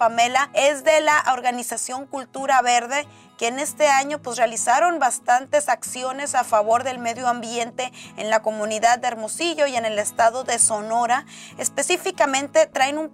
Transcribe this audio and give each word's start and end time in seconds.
Pamela, 0.00 0.48
es 0.54 0.82
de 0.82 1.02
la 1.02 1.22
organización 1.30 2.06
Cultura 2.06 2.62
Verde, 2.62 3.06
que 3.36 3.48
en 3.48 3.58
este 3.58 3.86
año 3.86 4.18
pues 4.22 4.38
realizaron 4.38 4.98
bastantes 4.98 5.68
acciones 5.68 6.34
a 6.34 6.42
favor 6.42 6.84
del 6.84 6.98
medio 6.98 7.28
ambiente 7.28 7.92
en 8.16 8.30
la 8.30 8.40
comunidad 8.40 8.98
de 8.98 9.08
Hermosillo 9.08 9.66
y 9.66 9.76
en 9.76 9.84
el 9.84 9.98
estado 9.98 10.42
de 10.42 10.58
Sonora. 10.58 11.26
Específicamente 11.58 12.66
traen 12.66 12.96
un, 12.96 13.10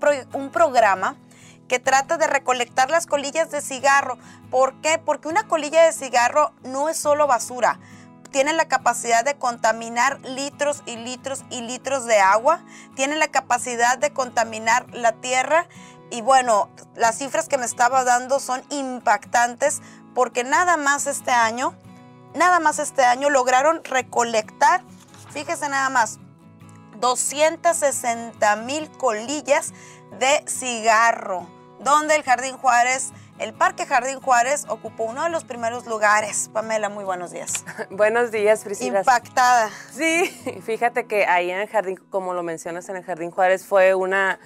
programa 0.53 1.17
que 1.67 1.81
trata 1.81 2.19
de 2.19 2.29
recolectar 2.29 2.89
las 2.89 3.07
colillas 3.07 3.51
de 3.51 3.63
cigarro. 3.63 4.17
¿Por 4.49 4.81
qué? 4.81 5.01
Porque 5.05 5.27
una 5.27 5.49
colilla 5.49 5.83
de 5.87 5.93
cigarro 5.93 6.53
no 6.63 6.89
es 6.89 6.97
solo 6.97 7.27
basura 7.27 7.81
tiene 8.31 8.53
la 8.53 8.69
capacidad 8.69 9.25
de 9.25 9.37
contaminar 9.37 10.21
litros 10.21 10.83
y 10.85 10.97
litros 10.97 11.45
y 11.49 11.63
litros 11.63 12.05
de 12.05 12.19
agua, 12.19 12.61
tiene 12.95 13.17
la 13.17 13.29
capacidad 13.29 13.97
de 13.97 14.13
contaminar 14.13 14.85
la 14.93 15.13
tierra 15.13 15.67
y 16.11 16.21
bueno, 16.21 16.69
las 16.95 17.19
cifras 17.19 17.49
que 17.49 17.59
me 17.59 17.67
estaba 17.67 18.05
dando 18.05 18.41
son 18.41 18.63
impactantes 18.71 19.81
porque 20.15 20.45
nada 20.45 20.77
más 20.77 21.07
este 21.07 21.31
año, 21.31 21.75
nada 22.35 22.61
más 22.61 22.79
este 22.79 23.05
año 23.05 23.31
lograron 23.31 23.85
recolectar, 23.85 24.83
fíjese 25.33 25.69
nada 25.69 25.91
más, 25.91 26.19
260 27.01 28.57
mil 28.57 28.91
colillas 28.93 29.73
de 30.19 30.45
cigarro, 30.49 31.47
donde 31.81 32.17
el 32.17 32.23
Jardín 32.23 32.57
Juárez 32.57 33.13
el 33.39 33.53
Parque 33.53 33.85
Jardín 33.85 34.19
Juárez 34.21 34.65
ocupó 34.67 35.05
uno 35.05 35.25
de 35.25 35.29
los 35.29 35.45
primeros 35.45 35.87
lugares. 35.87 36.49
Pamela, 36.55 36.89
muy 36.89 37.05
buenos 37.05 37.33
días. 37.33 37.67
buenos 37.91 38.31
días, 38.31 38.65
Priscila. 38.65 39.01
Impactada. 39.01 39.69
Sí, 39.93 40.29
fíjate 40.65 41.07
que 41.07 41.27
ahí 41.27 41.51
en 41.51 41.59
el 41.59 41.69
Jardín, 41.69 41.97
como 42.09 42.33
lo 42.33 42.43
mencionas, 42.43 42.89
en 42.89 42.97
el 42.97 43.05
Jardín 43.05 43.31
Juárez 43.31 43.67
fue 43.67 43.95
una, 43.95 44.41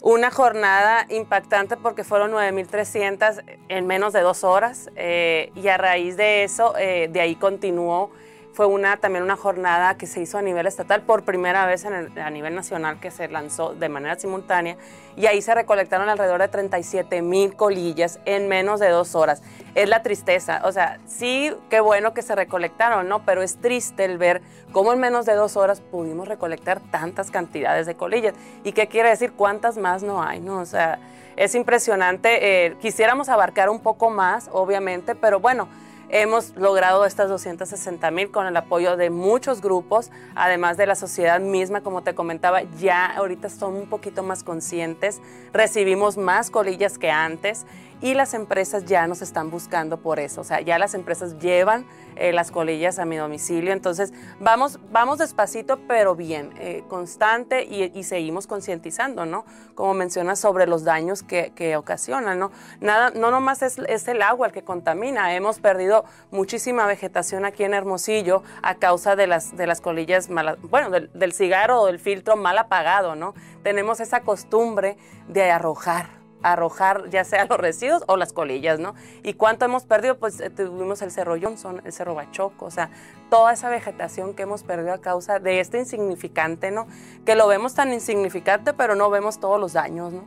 una 0.00 0.30
jornada 0.30 1.06
impactante 1.08 1.76
porque 1.76 2.04
fueron 2.04 2.32
9.300 2.32 3.42
en 3.68 3.86
menos 3.86 4.12
de 4.12 4.20
dos 4.20 4.44
horas 4.44 4.90
eh, 4.96 5.50
y 5.54 5.68
a 5.68 5.76
raíz 5.76 6.16
de 6.16 6.44
eso, 6.44 6.74
eh, 6.78 7.08
de 7.10 7.20
ahí 7.20 7.34
continuó 7.34 8.10
fue 8.56 8.64
una, 8.64 8.96
también 8.96 9.22
una 9.22 9.36
jornada 9.36 9.98
que 9.98 10.06
se 10.06 10.22
hizo 10.22 10.38
a 10.38 10.42
nivel 10.42 10.66
estatal 10.66 11.02
por 11.02 11.24
primera 11.24 11.66
vez 11.66 11.84
a 11.84 12.30
nivel 12.30 12.54
nacional 12.54 12.98
que 13.00 13.10
se 13.10 13.28
lanzó 13.28 13.74
de 13.74 13.90
manera 13.90 14.18
simultánea 14.18 14.78
y 15.14 15.26
ahí 15.26 15.42
se 15.42 15.54
recolectaron 15.54 16.08
alrededor 16.08 16.40
de 16.40 16.48
37 16.48 17.20
mil 17.20 17.54
colillas 17.54 18.18
en 18.24 18.48
menos 18.48 18.80
de 18.80 18.88
dos 18.88 19.14
horas. 19.14 19.42
Es 19.74 19.90
la 19.90 20.02
tristeza, 20.02 20.62
o 20.64 20.72
sea, 20.72 20.98
sí, 21.04 21.52
qué 21.68 21.80
bueno 21.80 22.14
que 22.14 22.22
se 22.22 22.34
recolectaron, 22.34 23.06
¿no? 23.10 23.26
Pero 23.26 23.42
es 23.42 23.58
triste 23.58 24.06
el 24.06 24.16
ver 24.16 24.40
cómo 24.72 24.94
en 24.94 25.00
menos 25.00 25.26
de 25.26 25.34
dos 25.34 25.58
horas 25.58 25.82
pudimos 25.82 26.26
recolectar 26.26 26.80
tantas 26.80 27.30
cantidades 27.30 27.86
de 27.86 27.94
colillas. 27.94 28.32
¿Y 28.64 28.72
qué 28.72 28.88
quiere 28.88 29.10
decir? 29.10 29.32
¿Cuántas 29.32 29.76
más 29.76 30.02
no 30.02 30.22
hay, 30.22 30.40
no? 30.40 30.60
O 30.60 30.66
sea, 30.66 30.98
es 31.36 31.54
impresionante. 31.54 32.64
Eh, 32.66 32.76
quisiéramos 32.80 33.28
abarcar 33.28 33.68
un 33.68 33.80
poco 33.80 34.08
más, 34.08 34.48
obviamente, 34.50 35.14
pero 35.14 35.40
bueno, 35.40 35.68
Hemos 36.08 36.54
logrado 36.54 37.04
estas 37.04 37.28
260 37.28 38.12
mil 38.12 38.30
con 38.30 38.46
el 38.46 38.56
apoyo 38.56 38.96
de 38.96 39.10
muchos 39.10 39.60
grupos, 39.60 40.12
además 40.36 40.76
de 40.76 40.86
la 40.86 40.94
sociedad 40.94 41.40
misma, 41.40 41.80
como 41.80 42.02
te 42.02 42.14
comentaba, 42.14 42.62
ya 42.78 43.06
ahorita 43.06 43.48
son 43.48 43.74
un 43.74 43.86
poquito 43.88 44.22
más 44.22 44.44
conscientes, 44.44 45.20
recibimos 45.52 46.16
más 46.16 46.50
colillas 46.50 46.96
que 46.98 47.10
antes 47.10 47.66
y 48.00 48.14
las 48.14 48.34
empresas 48.34 48.84
ya 48.84 49.06
nos 49.06 49.22
están 49.22 49.50
buscando 49.50 49.98
por 49.98 50.20
eso, 50.20 50.40
o 50.40 50.44
sea, 50.44 50.60
ya 50.60 50.78
las 50.78 50.94
empresas 50.94 51.38
llevan 51.38 51.86
eh, 52.16 52.32
las 52.32 52.50
colillas 52.50 52.98
a 52.98 53.04
mi 53.04 53.16
domicilio. 53.16 53.72
Entonces, 53.72 54.12
vamos, 54.40 54.78
vamos 54.90 55.18
despacito, 55.18 55.78
pero 55.86 56.14
bien, 56.14 56.54
eh, 56.58 56.82
constante 56.88 57.64
y, 57.64 58.02
seguimos 58.04 58.46
concientizando, 58.46 59.26
¿no? 59.26 59.44
Como 59.74 59.92
mencionas 59.92 60.38
sobre 60.38 60.66
los 60.66 60.84
daños 60.84 61.22
que, 61.22 61.52
que 61.54 61.76
ocasionan, 61.76 62.38
¿no? 62.38 62.52
Nada, 62.80 63.10
no 63.10 63.30
nomás 63.30 63.62
es, 63.62 63.78
es, 63.78 64.08
el 64.08 64.22
agua 64.22 64.46
el 64.46 64.52
que 64.52 64.62
contamina. 64.62 65.34
Hemos 65.34 65.58
perdido 65.58 66.04
muchísima 66.30 66.86
vegetación 66.86 67.44
aquí 67.44 67.64
en 67.64 67.74
Hermosillo 67.74 68.42
a 68.62 68.76
causa 68.76 69.16
de 69.16 69.26
las, 69.26 69.56
de 69.56 69.66
las 69.66 69.80
colillas 69.80 70.30
mal, 70.30 70.56
bueno, 70.62 70.90
del, 70.90 71.10
del 71.12 71.32
cigarro 71.32 71.82
o 71.82 71.86
del 71.86 71.98
filtro 71.98 72.36
mal 72.36 72.56
apagado, 72.56 73.14
¿no? 73.14 73.34
Tenemos 73.62 74.00
esa 74.00 74.20
costumbre 74.20 74.96
de 75.28 75.50
arrojar 75.50 76.15
arrojar 76.52 77.10
ya 77.10 77.24
sea 77.24 77.44
los 77.46 77.58
residuos 77.58 78.04
o 78.06 78.16
las 78.16 78.32
colillas, 78.32 78.78
¿no? 78.78 78.94
¿Y 79.22 79.34
cuánto 79.34 79.64
hemos 79.64 79.84
perdido? 79.84 80.18
Pues 80.18 80.40
eh, 80.40 80.50
tuvimos 80.50 81.02
el 81.02 81.10
Cerro 81.10 81.36
Johnson, 81.40 81.82
el 81.84 81.92
Cerro 81.92 82.14
Bachoco, 82.14 82.66
o 82.66 82.70
sea, 82.70 82.90
toda 83.30 83.52
esa 83.52 83.68
vegetación 83.68 84.34
que 84.34 84.42
hemos 84.42 84.62
perdido 84.62 84.92
a 84.92 84.98
causa 84.98 85.38
de 85.38 85.60
este 85.60 85.78
insignificante, 85.78 86.70
¿no? 86.70 86.86
Que 87.24 87.34
lo 87.34 87.48
vemos 87.48 87.74
tan 87.74 87.92
insignificante, 87.92 88.72
pero 88.72 88.94
no 88.94 89.10
vemos 89.10 89.40
todos 89.40 89.60
los 89.60 89.72
daños, 89.72 90.12
¿no? 90.12 90.24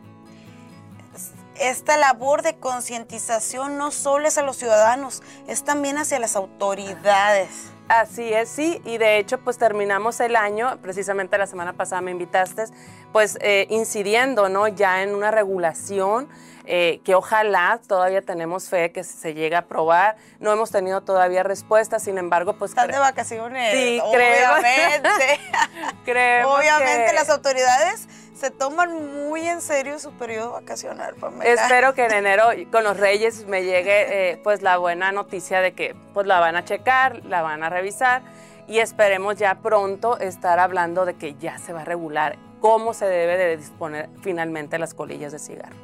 Esta 1.60 1.98
labor 1.98 2.42
de 2.42 2.58
concientización 2.58 3.78
no 3.78 3.92
solo 3.92 4.28
es 4.28 4.38
a 4.38 4.44
los 4.44 4.56
ciudadanos, 4.56 5.22
es 5.48 5.64
también 5.64 5.98
hacia 5.98 6.20
las 6.20 6.36
autoridades. 6.36 7.72
Así 7.90 8.32
es, 8.32 8.50
sí, 8.50 8.80
y 8.86 9.00
de 9.00 9.18
hecho 9.18 9.40
pues 9.40 9.58
terminamos 9.58 10.20
el 10.20 10.36
año, 10.36 10.78
precisamente 10.80 11.40
la 11.40 11.48
semana 11.48 11.74
pasada 11.74 12.02
me 12.02 12.12
invitaste, 12.12 12.66
pues 13.12 13.40
eh, 13.42 13.66
incidiendo, 13.72 14.48
¿no? 14.48 14.68
Ya 14.68 15.02
en 15.02 15.16
una 15.16 15.32
regulación 15.32 16.30
eh, 16.66 17.02
que 17.04 17.16
ojalá 17.16 17.82
todavía 17.88 18.22
tenemos 18.22 18.70
fe 18.70 18.92
que 18.92 19.04
se 19.04 19.34
llegue 19.34 19.56
a 19.56 19.60
aprobar. 19.60 20.18
No 20.40 20.54
hemos 20.54 20.70
tenido 20.70 21.02
todavía 21.02 21.42
respuesta, 21.42 21.98
sin 21.98 22.20
embargo, 22.20 22.58
pues... 22.60 22.70
Están 22.70 22.92
de 22.92 23.00
vacaciones. 23.00 23.74
Sí, 23.74 24.00
obviamente. 24.04 25.10
obviamente 26.46 27.14
las 27.14 27.32
autoridades 27.32 28.08
se 28.40 28.52
toman 28.52 29.28
muy 29.28 29.46
en 29.48 29.62
serio 29.62 30.00
su 30.00 30.12
periodo 30.14 30.54
vacacional, 30.54 31.16
Pamela. 31.16 31.52
Espero 31.52 31.94
que 31.94 32.06
en 32.06 32.14
enero 32.14 32.46
con 32.72 32.84
los 32.84 32.98
Reyes 32.98 33.46
me 33.46 33.64
llegue 33.64 34.32
eh, 34.32 34.38
pues 34.44 34.62
la 34.62 34.78
buena 34.78 35.12
noticia 35.12 35.60
de 35.60 35.74
que 35.74 35.96
pues 36.14 36.26
la 36.26 36.40
van 36.40 36.56
a 36.56 36.64
checar, 36.64 37.26
la 37.26 37.42
van 37.42 37.64
a 37.64 37.70
revisar 37.70 38.22
y 38.68 38.80
esperemos 38.80 39.36
ya 39.36 39.56
pronto 39.56 40.18
estar 40.20 40.60
hablando 40.60 41.06
de 41.06 41.16
que 41.16 41.36
ya 41.36 41.58
se 41.58 41.74
va 41.74 41.82
a 41.82 41.86
regular 41.86 42.38
cómo 42.62 42.94
se 42.94 43.06
debe 43.06 43.38
de 43.38 43.58
disponer 43.58 44.10
finalmente 44.22 44.80
las 44.80 44.94
colillas 44.94 45.32
de 45.34 45.40
cigarro. 45.40 45.76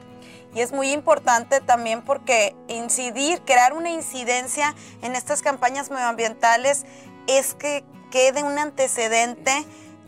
Y 0.53 0.61
es 0.61 0.71
muy 0.71 0.91
importante 0.91 1.59
también 1.59 2.01
porque 2.01 2.55
incidir, 2.69 3.41
crear 3.41 3.73
una 3.73 3.89
incidencia 3.89 4.73
en 5.01 5.15
estas 5.15 5.41
campañas 5.41 5.91
medioambientales 5.91 6.85
es 7.27 7.53
que 7.53 7.83
quede 8.11 8.43
un 8.43 8.57
antecedente 8.57 9.51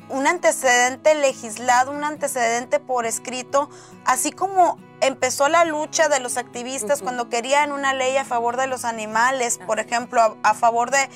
un 0.09 0.27
antecedente 0.27 1.15
legislado, 1.15 1.91
un 1.91 2.03
antecedente 2.03 2.79
por 2.79 3.05
escrito, 3.05 3.69
así 4.05 4.31
como 4.31 4.77
empezó 5.01 5.47
la 5.49 5.63
lucha 5.65 6.09
de 6.09 6.19
los 6.19 6.37
activistas 6.37 7.01
cuando 7.01 7.29
querían 7.29 7.71
una 7.71 7.93
ley 7.93 8.17
a 8.17 8.25
favor 8.25 8.57
de 8.57 8.67
los 8.67 8.85
animales, 8.85 9.59
por 9.65 9.79
ejemplo, 9.79 10.37
a, 10.41 10.53
favor 10.53 10.91
de, 10.91 11.09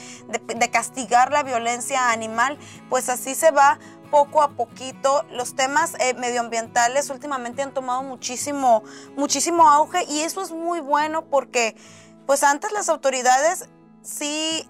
castigar 0.72 1.32
la 1.32 1.44
violencia 1.44 2.12
animal, 2.12 2.58
pues 2.90 3.10
así 3.10 3.34
se 3.34 3.52
va 3.52 3.80
poco 4.12 4.42
a 4.42 4.50
poquito. 4.52 5.26
Los 5.32 5.56
temas 5.56 5.96
eh, 6.00 6.14
medioambientales 6.14 7.10
últimamente 7.10 7.62
han 7.62 7.74
tomado 7.74 8.04
muchísimo, 8.04 8.84
muchísimo 9.16 9.70
auge 9.70 10.04
y 10.04 10.22
eso 10.22 10.42
es 10.42 10.52
muy 10.52 10.80
bueno 10.82 11.26
porque 11.26 11.76
pues 12.28 12.44
antes 12.44 12.72
las 12.72 12.90
autoridades 12.90 13.68
sí 14.04 14.70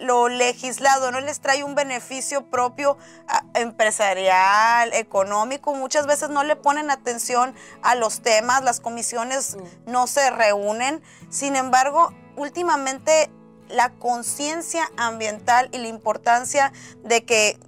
lo 0.00 0.28
legislado 0.28 1.10
no 1.10 1.20
les 1.20 1.40
trae 1.40 1.64
un 1.64 1.74
beneficio 1.74 2.46
propio 2.46 2.96
ah, 3.28 3.44
empresarial, 3.54 4.92
económico, 4.92 5.74
muchas 5.74 6.06
veces 6.06 6.30
no 6.30 6.44
le 6.44 6.56
ponen 6.56 6.90
atención 6.90 7.54
a 7.82 7.94
los 7.94 8.20
temas, 8.20 8.62
las 8.62 8.80
comisiones 8.80 9.56
no 9.86 10.06
se 10.06 10.30
reúnen. 10.30 11.02
Sin 11.30 11.56
embargo, 11.56 12.12
últimamente 12.36 13.30
la 13.68 13.90
conciencia 13.94 14.88
ambiental 14.96 15.68
y 15.72 15.78
la 15.78 15.88
importancia 15.88 16.72
de 17.02 17.24
que 17.24 17.58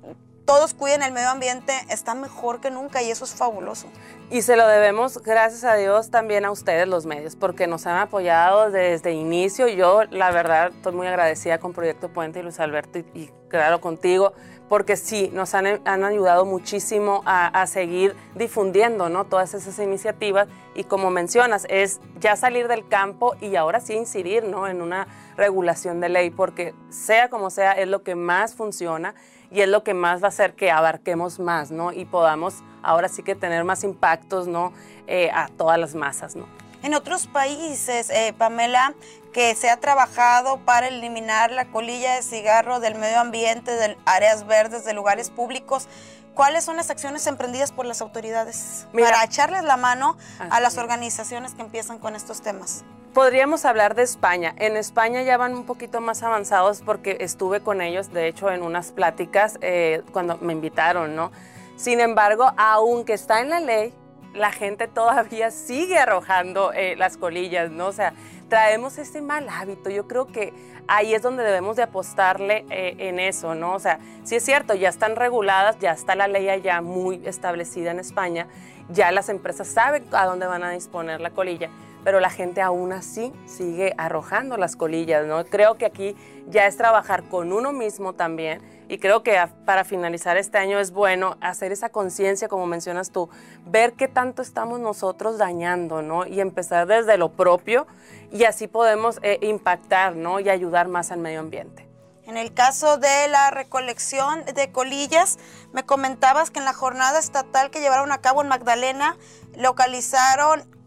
todos 0.48 0.72
cuiden 0.72 1.02
el 1.02 1.12
medio 1.12 1.28
ambiente 1.28 1.74
está 1.90 2.14
mejor 2.14 2.62
que 2.62 2.70
nunca 2.70 3.02
y 3.02 3.10
eso 3.10 3.26
es 3.26 3.34
fabuloso. 3.34 3.86
Y 4.30 4.40
se 4.40 4.56
lo 4.56 4.66
debemos, 4.66 5.22
gracias 5.22 5.62
a 5.64 5.74
Dios, 5.74 6.10
también 6.10 6.46
a 6.46 6.50
ustedes 6.50 6.88
los 6.88 7.04
medios, 7.04 7.36
porque 7.36 7.66
nos 7.66 7.86
han 7.86 7.98
apoyado 7.98 8.70
desde 8.70 9.12
inicio. 9.12 9.68
Yo, 9.68 10.04
la 10.04 10.30
verdad, 10.30 10.68
estoy 10.74 10.94
muy 10.94 11.06
agradecida 11.06 11.58
con 11.58 11.74
Proyecto 11.74 12.08
Puente 12.08 12.40
y 12.40 12.42
Luis 12.44 12.60
Alberto 12.60 12.98
y, 12.98 13.30
claro 13.48 13.82
contigo, 13.82 14.32
porque 14.70 14.96
sí, 14.96 15.30
nos 15.34 15.54
han, 15.54 15.66
ayudado 15.86 16.46
muchísimo 16.46 17.22
a, 17.26 17.66
seguir 17.66 18.16
difundiendo 18.34 19.10
¿no? 19.10 19.26
todas 19.26 19.52
esas 19.52 19.78
iniciativas. 19.78 20.48
Y 20.74 20.84
como 20.84 21.10
mencionas, 21.10 21.66
es 21.68 22.00
ya 22.20 22.36
salir 22.36 22.68
del 22.68 22.88
campo 22.88 23.36
y 23.42 23.56
ahora 23.56 23.80
sí 23.80 23.92
incidir 23.92 24.44
¿no? 24.44 24.66
en 24.66 24.80
una 24.80 25.08
regulación 25.36 26.00
de 26.00 26.08
ley, 26.08 26.30
porque 26.30 26.74
sea 26.88 27.28
como 27.28 27.50
sea, 27.50 27.72
es 27.72 27.88
lo 27.88 28.02
que 28.02 28.14
más 28.14 28.54
funciona 28.54 29.14
y 29.50 29.60
es 29.60 29.68
lo 29.68 29.82
que 29.82 29.94
más 29.94 30.22
va 30.22 30.26
a 30.26 30.28
hacer 30.28 30.54
que 30.54 30.70
abarquemos 30.70 31.38
más, 31.38 31.70
¿no? 31.70 31.92
Y 31.92 32.04
podamos 32.04 32.62
ahora 32.82 33.08
sí 33.08 33.22
que 33.22 33.34
tener 33.34 33.64
más 33.64 33.84
impactos, 33.84 34.46
¿no? 34.46 34.72
Eh, 35.06 35.30
a 35.32 35.48
todas 35.48 35.78
las 35.78 35.94
masas, 35.94 36.36
¿no? 36.36 36.46
En 36.82 36.94
otros 36.94 37.26
países, 37.26 38.08
eh, 38.10 38.34
Pamela, 38.36 38.94
que 39.32 39.54
se 39.54 39.68
ha 39.68 39.78
trabajado 39.78 40.58
para 40.58 40.88
eliminar 40.88 41.50
la 41.50 41.66
colilla 41.66 42.14
de 42.14 42.22
cigarro 42.22 42.78
del 42.78 42.94
medio 42.94 43.18
ambiente, 43.20 43.72
de 43.72 43.96
áreas 44.04 44.46
verdes, 44.46 44.84
de 44.84 44.94
lugares 44.94 45.30
públicos, 45.30 45.88
¿cuáles 46.34 46.64
son 46.64 46.76
las 46.76 46.90
acciones 46.90 47.26
emprendidas 47.26 47.72
por 47.72 47.84
las 47.84 48.00
autoridades 48.00 48.86
para 48.92 49.24
echarles 49.24 49.64
la 49.64 49.76
mano 49.76 50.16
a 50.50 50.60
las 50.60 50.78
organizaciones 50.78 51.54
que 51.54 51.62
empiezan 51.62 51.98
con 51.98 52.14
estos 52.14 52.42
temas? 52.42 52.84
Podríamos 53.18 53.64
hablar 53.64 53.96
de 53.96 54.04
España. 54.04 54.54
En 54.58 54.76
España 54.76 55.22
ya 55.22 55.36
van 55.36 55.52
un 55.52 55.64
poquito 55.64 56.00
más 56.00 56.22
avanzados 56.22 56.82
porque 56.82 57.16
estuve 57.18 57.60
con 57.60 57.80
ellos, 57.80 58.12
de 58.12 58.28
hecho, 58.28 58.48
en 58.48 58.62
unas 58.62 58.92
pláticas 58.92 59.58
eh, 59.60 60.04
cuando 60.12 60.38
me 60.40 60.52
invitaron, 60.52 61.16
¿no? 61.16 61.32
Sin 61.74 61.98
embargo, 61.98 62.52
aunque 62.56 63.14
está 63.14 63.40
en 63.40 63.50
la 63.50 63.58
ley, 63.58 63.92
la 64.34 64.52
gente 64.52 64.86
todavía 64.86 65.50
sigue 65.66 65.98
arrojando 65.98 66.72
eh, 66.72 66.94
las 66.94 67.16
colillas, 67.16 67.72
¿no? 67.72 67.88
O 67.88 67.92
sea, 67.92 68.12
traemos 68.48 68.98
este 68.98 69.20
mal 69.20 69.48
hábito. 69.48 69.90
Yo 69.90 70.06
creo 70.06 70.28
que 70.28 70.54
ahí 70.86 71.12
es 71.12 71.20
donde 71.20 71.42
debemos 71.42 71.74
de 71.74 71.82
apostarle 71.82 72.66
eh, 72.70 72.94
en 72.98 73.18
eso, 73.18 73.56
¿no? 73.56 73.74
O 73.74 73.80
sea, 73.80 73.98
sí 74.22 74.36
es 74.36 74.44
cierto, 74.44 74.76
ya 74.76 74.90
están 74.90 75.16
reguladas, 75.16 75.76
ya 75.80 75.90
está 75.90 76.14
la 76.14 76.28
ley 76.28 76.48
allá 76.50 76.80
muy 76.82 77.20
establecida 77.24 77.90
en 77.90 77.98
España, 77.98 78.46
ya 78.88 79.10
las 79.10 79.28
empresas 79.28 79.66
saben 79.66 80.04
a 80.12 80.24
dónde 80.24 80.46
van 80.46 80.62
a 80.62 80.70
disponer 80.70 81.20
la 81.20 81.30
colilla, 81.30 81.68
pero 82.08 82.20
la 82.20 82.30
gente 82.30 82.62
aún 82.62 82.94
así 82.94 83.34
sigue 83.44 83.92
arrojando 83.98 84.56
las 84.56 84.76
colillas, 84.76 85.26
¿no? 85.26 85.44
Creo 85.44 85.76
que 85.76 85.84
aquí 85.84 86.16
ya 86.46 86.66
es 86.66 86.78
trabajar 86.78 87.24
con 87.24 87.52
uno 87.52 87.70
mismo 87.70 88.14
también 88.14 88.62
y 88.88 88.96
creo 88.96 89.22
que 89.22 89.38
para 89.66 89.84
finalizar 89.84 90.38
este 90.38 90.56
año 90.56 90.78
es 90.78 90.90
bueno 90.90 91.36
hacer 91.42 91.70
esa 91.70 91.90
conciencia, 91.90 92.48
como 92.48 92.64
mencionas 92.64 93.10
tú, 93.10 93.28
ver 93.66 93.92
qué 93.92 94.08
tanto 94.08 94.40
estamos 94.40 94.80
nosotros 94.80 95.36
dañando, 95.36 96.00
¿no? 96.00 96.26
Y 96.26 96.40
empezar 96.40 96.86
desde 96.86 97.18
lo 97.18 97.32
propio 97.32 97.86
y 98.32 98.44
así 98.44 98.68
podemos 98.68 99.20
eh, 99.22 99.38
impactar, 99.42 100.16
¿no? 100.16 100.40
Y 100.40 100.48
ayudar 100.48 100.88
más 100.88 101.12
al 101.12 101.18
medio 101.18 101.40
ambiente. 101.40 101.86
En 102.24 102.38
el 102.38 102.54
caso 102.54 102.96
de 102.96 103.28
la 103.28 103.50
recolección 103.50 104.46
de 104.46 104.72
colillas, 104.72 105.38
me 105.74 105.84
comentabas 105.84 106.50
que 106.50 106.58
en 106.58 106.64
la 106.64 106.72
jornada 106.72 107.18
estatal 107.18 107.70
que 107.70 107.80
llevaron 107.80 108.12
a 108.12 108.22
cabo 108.22 108.40
en 108.40 108.48
Magdalena, 108.48 109.18
localizaron 109.56 110.77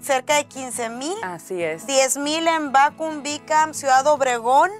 cerca 0.00 0.36
de 0.36 0.44
15 0.46 0.90
mil. 0.90 1.16
Así 1.22 1.62
es. 1.62 1.86
10 1.86 2.18
mil 2.18 2.46
en 2.46 2.72
Bacum, 2.72 3.22
Bicam, 3.22 3.74
Ciudad 3.74 4.06
Obregón. 4.06 4.70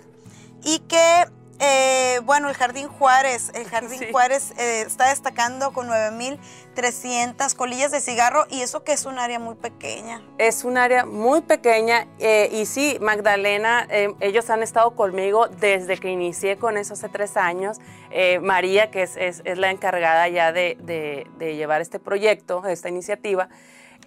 Y 0.65 0.81
que, 0.81 1.27
eh, 1.61 2.21
bueno, 2.25 2.49
el 2.49 2.55
Jardín 2.55 2.89
Juárez, 2.89 3.51
el 3.55 3.65
Jardín 3.69 4.01
Juárez 4.11 4.53
eh, 4.59 4.83
está 4.87 5.11
destacando 5.11 5.73
con 5.73 5.89
9.300 5.89 7.55
colillas 7.55 7.93
de 7.93 8.01
cigarro 8.01 8.47
y 8.51 8.63
eso 8.63 8.83
que 8.83 8.93
es 8.93 9.07
un 9.07 9.19
área 9.19 9.39
muy 9.39 9.55
pequeña. 9.55 10.21
Es 10.39 10.65
un 10.65 10.79
área 10.79 11.05
muy 11.05 11.43
pequeña 11.43 12.09
eh, 12.19 12.49
y 12.53 12.67
sí, 12.67 12.99
Magdalena, 13.01 13.87
ellos 14.21 14.51
han 14.51 14.63
estado 14.63 14.97
conmigo 14.97 15.47
desde 15.49 15.97
que 15.99 16.11
inicié 16.11 16.57
con 16.57 16.77
eso 16.77 16.95
hace 16.95 17.09
tres 17.09 17.37
años. 17.37 17.79
María, 18.41 18.91
que 18.91 19.03
es, 19.03 19.17
es, 19.17 19.43
la 19.59 19.71
encargada 19.71 20.29
ya 20.29 20.51
de, 20.51 20.77
de, 20.81 21.27
de 21.39 21.57
llevar 21.57 21.83
este 21.83 21.99
proyecto, 22.01 22.65
esta 22.67 22.89
iniciativa, 22.89 23.49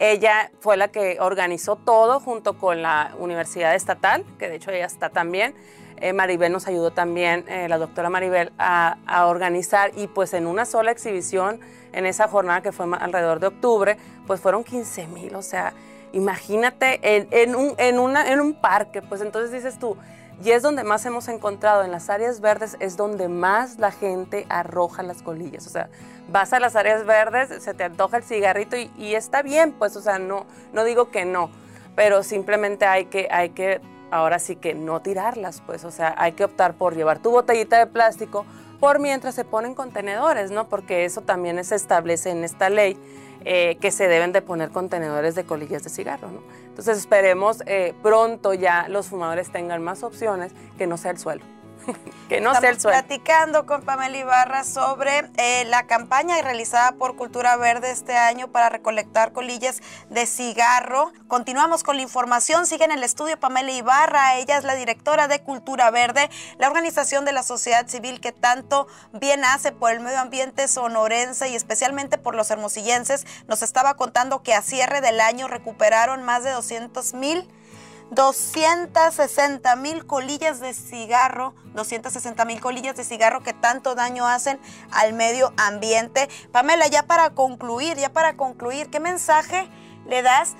ella 0.01 0.49
fue 0.59 0.77
la 0.77 0.87
que 0.87 1.17
organizó 1.19 1.75
todo 1.75 2.19
junto 2.19 2.57
con 2.57 2.81
la 2.81 3.13
Universidad 3.19 3.75
Estatal, 3.75 4.25
que 4.39 4.49
de 4.49 4.55
hecho 4.55 4.71
ella 4.71 4.87
está 4.87 5.09
también. 5.09 5.53
Eh, 5.97 6.11
Maribel 6.11 6.51
nos 6.51 6.67
ayudó 6.67 6.89
también, 6.89 7.45
eh, 7.47 7.69
la 7.69 7.77
doctora 7.77 8.09
Maribel, 8.09 8.51
a, 8.57 8.97
organizar 9.27 9.91
y 9.95 10.07
pues 10.07 10.33
en 10.33 10.47
una 10.47 10.65
sola 10.65 10.89
exhibición, 10.89 11.59
en 11.93 12.07
esa 12.07 12.27
jornada 12.27 12.61
que 12.61 12.71
fue 12.71 12.87
alrededor 12.99 13.39
de 13.39 13.47
octubre, 13.47 13.97
pues 14.25 14.41
fueron 14.41 14.63
15 14.63 15.05
mil, 15.05 15.35
o 15.35 15.43
sea, 15.43 15.73
imagínate 16.13 16.99
en, 17.03 17.55
un, 17.55 17.75
en, 17.77 17.99
en 17.99 18.41
un 18.41 18.53
parque, 18.55 19.03
pues 19.03 19.21
entonces 19.21 19.51
dices 19.51 19.77
tú, 19.77 19.95
y 20.43 20.51
es 20.51 20.63
donde 20.63 20.83
más 20.83 21.05
hemos 21.05 21.27
encontrado, 21.27 21.83
en 21.83 21.91
las 21.91 22.09
áreas 22.09 22.41
verdes 22.41 22.75
es 22.79 22.97
donde 22.97 23.27
más 23.27 23.77
la 23.77 23.91
gente 23.91 24.45
arroja 24.49 25.03
las 25.03 25.21
colillas. 25.21 25.67
O 25.67 25.69
sea, 25.69 25.89
vas 26.29 26.51
a 26.53 26.59
las 26.59 26.75
áreas 26.75 27.05
verdes, 27.05 27.63
se 27.63 27.73
te 27.73 27.83
antoja 27.83 28.17
el 28.17 28.23
cigarrito 28.23 28.75
y, 28.75 29.15
está 29.15 29.43
bien, 29.43 29.73
pues, 29.73 29.95
o 29.95 30.01
sea, 30.01 30.17
no, 30.17 30.45
no 30.73 30.83
digo 30.83 31.11
que 31.11 31.25
no, 31.25 31.51
pero 31.95 32.23
simplemente 32.23 32.85
hay 32.85 33.05
que, 33.05 33.27
hay 33.29 33.49
que, 33.49 33.81
ahora 34.09 34.39
sí 34.39 34.55
que 34.55 34.73
no 34.73 35.01
tirarlas, 35.01 35.61
pues, 35.65 35.83
o 35.83 35.91
sea, 35.91 36.15
hay 36.17 36.31
que 36.31 36.43
optar 36.43 36.73
por 36.73 36.95
llevar 36.95 37.19
tu 37.19 37.29
botellita 37.29 37.77
de 37.77 37.85
plástico 37.85 38.45
por 38.81 38.99
mientras 38.99 39.35
se 39.35 39.45
ponen 39.45 39.75
contenedores, 39.75 40.49
¿no? 40.49 40.67
Porque 40.67 41.05
eso 41.05 41.21
también 41.21 41.63
se 41.63 41.75
establece 41.75 42.31
en 42.31 42.43
esta 42.43 42.69
ley 42.69 42.97
eh, 43.45 43.77
que 43.79 43.91
se 43.91 44.07
deben 44.07 44.31
de 44.33 44.41
poner 44.41 44.71
contenedores 44.71 45.35
de 45.35 45.43
colillas 45.45 45.83
de 45.83 45.91
cigarro. 45.91 46.31
¿no? 46.31 46.41
Entonces 46.65 46.97
esperemos 46.97 47.61
eh, 47.67 47.93
pronto 48.01 48.55
ya 48.55 48.89
los 48.89 49.07
fumadores 49.07 49.51
tengan 49.51 49.83
más 49.83 50.01
opciones 50.01 50.51
que 50.79 50.87
no 50.87 50.97
sea 50.97 51.11
el 51.11 51.19
suelo. 51.19 51.43
que 52.29 52.41
no 52.41 52.53
sea 52.55 52.69
el 52.69 52.79
suelo. 52.79 52.97
platicando 52.97 53.65
con 53.65 53.81
Pamela 53.83 54.17
Ibarra 54.17 54.63
sobre 54.63 55.29
eh, 55.37 55.65
la 55.65 55.87
campaña 55.87 56.41
realizada 56.41 56.93
por 56.93 57.15
Cultura 57.15 57.55
Verde 57.57 57.91
este 57.91 58.15
año 58.17 58.47
para 58.47 58.69
recolectar 58.69 59.31
colillas 59.33 59.81
de 60.09 60.25
cigarro. 60.25 61.11
Continuamos 61.27 61.83
con 61.83 61.95
la 61.95 62.01
información. 62.01 62.65
Sigue 62.65 62.85
en 62.85 62.91
el 62.91 63.03
estudio 63.03 63.39
Pamela 63.39 63.71
Ibarra. 63.71 64.37
Ella 64.37 64.57
es 64.57 64.63
la 64.63 64.75
directora 64.75 65.27
de 65.27 65.41
Cultura 65.41 65.91
Verde, 65.91 66.29
la 66.57 66.67
organización 66.67 67.25
de 67.25 67.31
la 67.31 67.43
sociedad 67.43 67.87
civil 67.87 68.21
que 68.21 68.31
tanto 68.31 68.87
bien 69.13 69.43
hace 69.45 69.71
por 69.71 69.91
el 69.91 69.99
medio 69.99 70.19
ambiente 70.19 70.67
sonorense 70.67 71.49
y 71.49 71.55
especialmente 71.55 72.17
por 72.17 72.35
los 72.35 72.51
hermosillenses. 72.51 73.25
Nos 73.47 73.61
estaba 73.61 73.95
contando 73.95 74.43
que 74.43 74.53
a 74.53 74.61
cierre 74.61 75.01
del 75.01 75.19
año 75.19 75.47
recuperaron 75.47 76.23
más 76.23 76.43
de 76.43 76.51
200 76.51 77.13
mil 77.13 77.47
260 78.11 79.75
mil 79.77 80.05
colillas 80.05 80.59
de 80.59 80.73
cigarro, 80.73 81.55
260 81.73 82.43
mil 82.43 82.59
colillas 82.59 82.95
de 82.97 83.05
cigarro 83.05 83.41
que 83.41 83.53
tanto 83.53 83.95
daño 83.95 84.27
hacen 84.27 84.59
al 84.91 85.13
medio 85.13 85.53
ambiente. 85.57 86.29
Pamela, 86.51 86.87
ya 86.87 87.03
para 87.03 87.29
concluir, 87.29 87.97
ya 87.97 88.11
para 88.11 88.35
concluir, 88.35 88.89
¿qué 88.89 88.99
mensaje 88.99 89.69
le 90.07 90.21
das 90.21 90.55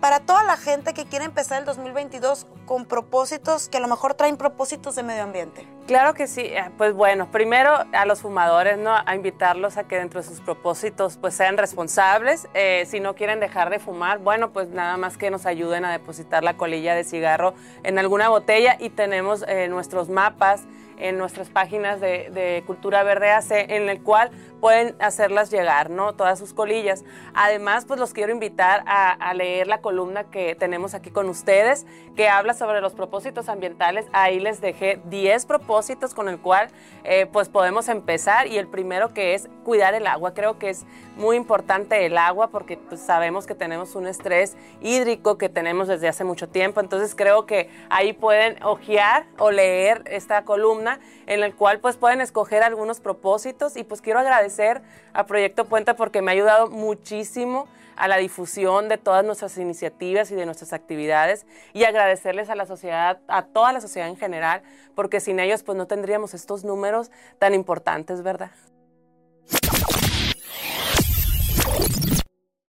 para 0.00 0.20
toda 0.20 0.44
la 0.44 0.56
gente 0.56 0.94
que 0.94 1.06
quiere 1.06 1.24
empezar 1.24 1.58
el 1.58 1.64
2022 1.64 2.46
con 2.66 2.84
propósitos 2.84 3.68
que 3.68 3.78
a 3.78 3.80
lo 3.80 3.88
mejor 3.88 4.14
traen 4.14 4.36
propósitos 4.36 4.96
de 4.96 5.02
medio 5.02 5.22
ambiente? 5.22 5.66
Claro 5.86 6.14
que 6.14 6.26
sí, 6.26 6.40
eh, 6.42 6.70
pues 6.76 6.92
bueno, 6.92 7.30
primero 7.30 7.72
a 7.92 8.06
los 8.06 8.20
fumadores, 8.20 8.76
¿no? 8.76 8.92
A 8.94 9.14
invitarlos 9.14 9.76
a 9.76 9.84
que 9.84 9.96
dentro 9.96 10.20
de 10.20 10.26
sus 10.26 10.40
propósitos 10.40 11.16
pues 11.16 11.34
sean 11.34 11.56
responsables. 11.56 12.48
Eh, 12.54 12.84
si 12.86 13.00
no 13.00 13.14
quieren 13.14 13.40
dejar 13.40 13.70
de 13.70 13.78
fumar, 13.78 14.18
bueno, 14.18 14.52
pues 14.52 14.68
nada 14.68 14.96
más 14.96 15.16
que 15.16 15.30
nos 15.30 15.46
ayuden 15.46 15.84
a 15.84 15.92
depositar 15.92 16.42
la 16.42 16.56
colilla 16.56 16.94
de 16.94 17.04
cigarro 17.04 17.54
en 17.84 17.98
alguna 17.98 18.28
botella 18.28 18.76
y 18.80 18.90
tenemos 18.90 19.44
eh, 19.46 19.68
nuestros 19.68 20.08
mapas 20.08 20.64
en 20.98 21.18
nuestras 21.18 21.48
páginas 21.50 22.00
de, 22.00 22.62
Cultura 22.66 23.02
Verde 23.02 23.30
AC, 23.30 23.50
en 23.50 23.88
el 23.88 24.02
cual 24.02 24.30
pueden 24.60 24.96
hacerlas 25.00 25.50
llegar, 25.50 25.90
¿no? 25.90 26.14
Todas 26.14 26.38
sus 26.38 26.52
colillas. 26.54 27.04
Además, 27.34 27.84
pues 27.84 28.00
los 28.00 28.12
quiero 28.12 28.32
invitar 28.32 28.82
a, 28.86 29.32
leer 29.34 29.66
la 29.66 29.80
columna 29.80 30.24
que 30.24 30.54
tenemos 30.54 30.94
aquí 30.94 31.10
con 31.10 31.28
ustedes, 31.28 31.86
que 32.16 32.28
habla 32.28 32.54
sobre 32.56 32.80
los 32.80 32.94
propósitos 32.94 33.48
ambientales. 33.48 34.06
Ahí 34.12 34.40
les 34.40 34.60
dejé 34.60 35.00
10 35.04 35.46
propósitos 35.46 36.14
con 36.14 36.28
el 36.28 36.38
cual 36.38 36.68
eh, 37.04 37.26
pues 37.32 37.48
podemos 37.48 37.88
empezar 37.88 38.46
y 38.46 38.58
el 38.58 38.66
primero 38.66 39.14
que 39.14 39.34
es 39.34 39.48
cuidar 39.64 39.94
el 39.94 40.06
agua. 40.06 40.34
Creo 40.34 40.58
que 40.58 40.70
es 40.70 40.84
muy 41.16 41.36
importante 41.36 42.04
el 42.06 42.18
agua 42.18 42.48
porque 42.48 42.76
pues, 42.76 43.00
sabemos 43.00 43.46
que 43.46 43.54
tenemos 43.54 43.94
un 43.94 44.06
estrés 44.06 44.56
hídrico 44.80 45.38
que 45.38 45.48
tenemos 45.48 45.88
desde 45.88 46.08
hace 46.08 46.24
mucho 46.24 46.48
tiempo. 46.48 46.80
Entonces 46.80 47.14
creo 47.14 47.46
que 47.46 47.70
ahí 47.90 48.12
pueden 48.12 48.62
ojear 48.62 49.26
o 49.38 49.50
leer 49.50 50.02
esta 50.06 50.44
columna 50.44 51.00
en 51.26 51.42
el 51.42 51.54
cual 51.54 51.80
pues 51.80 51.96
pueden 51.96 52.20
escoger 52.20 52.62
algunos 52.62 53.00
propósitos 53.00 53.76
y 53.76 53.84
pues 53.84 54.00
quiero 54.00 54.18
agradecer 54.20 54.82
a 55.12 55.26
Proyecto 55.26 55.64
Puente 55.64 55.94
porque 55.94 56.22
me 56.22 56.30
ha 56.30 56.34
ayudado 56.34 56.68
muchísimo 56.68 57.68
a 57.96 58.08
la 58.08 58.18
difusión 58.18 58.88
de 58.88 58.98
todas 58.98 59.24
nuestras 59.24 59.56
iniciativas 59.58 60.30
y 60.30 60.34
de 60.34 60.44
nuestras 60.44 60.72
actividades 60.72 61.46
y 61.72 61.84
agradecerles 61.84 62.45
a 62.50 62.54
la 62.54 62.66
sociedad, 62.66 63.20
a 63.28 63.42
toda 63.42 63.72
la 63.72 63.80
sociedad 63.80 64.08
en 64.08 64.16
general, 64.16 64.62
porque 64.94 65.20
sin 65.20 65.40
ellos 65.40 65.62
pues 65.62 65.76
no 65.76 65.86
tendríamos 65.86 66.34
estos 66.34 66.64
números 66.64 67.10
tan 67.38 67.54
importantes, 67.54 68.22
¿verdad? 68.22 68.50